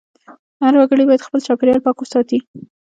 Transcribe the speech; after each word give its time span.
هر 0.61 0.73
وګړی 0.77 1.03
باید 1.07 1.25
خپل 1.27 1.39
چاپېریال 1.47 1.79
پاک 1.85 1.97
وساتي. 1.99 2.39